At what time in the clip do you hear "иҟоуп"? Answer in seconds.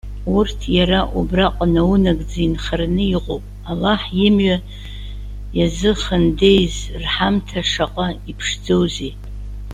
3.17-3.43